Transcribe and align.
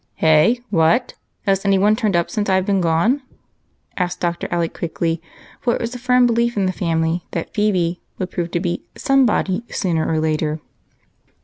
"Hey? 0.15 0.61
what? 0.71 1.13
has 1.45 1.63
any 1.63 1.77
one 1.77 1.95
turned 1.95 2.15
up 2.15 2.31
since 2.31 2.49
I 2.49 2.59
've 2.59 2.65
been 2.65 2.81
gone?" 2.81 3.21
asked 3.97 4.19
Dr. 4.19 4.47
Alec 4.49 4.73
quickly, 4.73 5.21
for 5.59 5.75
it 5.75 5.79
was 5.79 5.93
a 5.93 5.99
firm 5.99 6.25
belief 6.25 6.57
in 6.57 6.65
the 6.65 6.71
family 6.73 7.27
that 7.33 7.53
Phebe 7.53 8.01
would 8.17 8.31
prove 8.31 8.49
to 8.49 8.59
be" 8.59 8.81
somebody" 9.07 9.63
sooner 9.69 10.07
or 10.11 10.19
later. 10.19 10.59